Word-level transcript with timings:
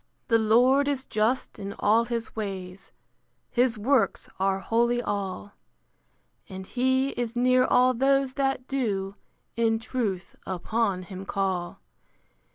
The 0.29 0.39
Lord 0.39 0.87
is 0.87 1.05
just 1.05 1.59
in 1.59 1.73
all 1.77 2.05
his 2.05 2.35
ways: 2.35 2.91
His 3.51 3.77
works 3.77 4.31
are 4.39 4.57
holy 4.57 4.99
all: 4.99 5.53
And 6.49 6.65
he 6.65 7.09
is 7.09 7.35
near 7.35 7.65
all 7.65 7.93
those 7.93 8.33
that 8.33 8.67
do 8.67 9.13
In 9.55 9.77
truth 9.77 10.35
upon 10.47 11.03
him 11.03 11.23
call. 11.27 11.81